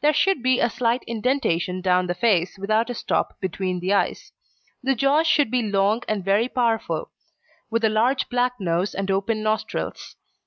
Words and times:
There 0.00 0.14
should 0.14 0.42
be 0.42 0.60
a 0.60 0.70
slight 0.70 1.02
indentation 1.06 1.82
down 1.82 2.06
the 2.06 2.14
face, 2.14 2.56
without 2.56 2.88
a 2.88 2.94
stop 2.94 3.38
between 3.38 3.80
the 3.80 3.92
eyes. 3.92 4.32
The 4.82 4.94
jaws 4.94 5.26
should 5.26 5.50
be 5.50 5.60
long 5.70 6.00
and 6.08 6.24
very 6.24 6.48
powerful, 6.48 7.10
with 7.68 7.84
a 7.84 7.90
large 7.90 8.30
black 8.30 8.58
nose 8.58 8.94
and 8.94 9.10
open 9.10 9.42
nostrils. 9.42 10.16